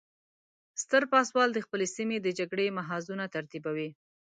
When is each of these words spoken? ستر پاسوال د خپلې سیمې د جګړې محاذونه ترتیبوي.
ستر 0.81 1.03
پاسوال 1.11 1.49
د 1.53 1.59
خپلې 1.65 1.85
سیمې 1.95 2.17
د 2.21 2.27
جګړې 2.39 2.75
محاذونه 2.77 3.25
ترتیبوي. 3.35 3.89